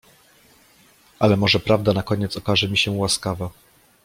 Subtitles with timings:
[1.19, 3.49] Ale może prawda na koniec okaże mi się łaskawa…